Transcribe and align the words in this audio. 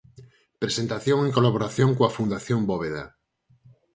Presentación 0.63 1.17
en 1.25 1.31
colaboración 1.37 1.89
coa 1.97 2.13
Fundación 2.17 2.59
Bóveda. 2.69 3.05